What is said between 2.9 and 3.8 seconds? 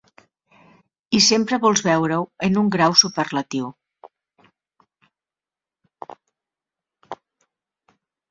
superlatiu.